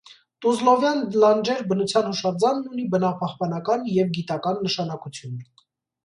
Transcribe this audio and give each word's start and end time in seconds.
Տուզլովյան 0.43 1.01
լանջեր 1.23 1.59
բնության 1.73 2.07
հուշարձանն 2.07 2.63
ունի 2.71 2.85
բնապահպանական 2.95 3.83
և 3.97 4.09
գիտական 4.17 4.57
նշանակություն։ 4.69 5.37